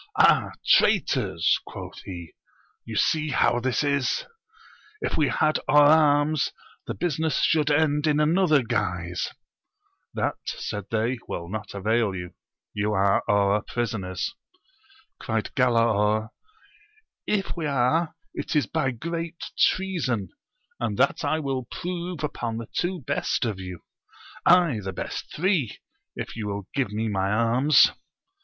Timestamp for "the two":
22.57-23.01